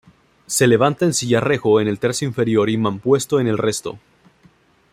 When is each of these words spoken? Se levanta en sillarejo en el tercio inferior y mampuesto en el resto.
Se 0.47 0.65
levanta 0.65 1.05
en 1.05 1.13
sillarejo 1.13 1.79
en 1.79 1.87
el 1.87 1.99
tercio 1.99 2.27
inferior 2.27 2.71
y 2.71 2.75
mampuesto 2.77 3.39
en 3.39 3.45
el 3.45 3.59
resto. 3.59 3.99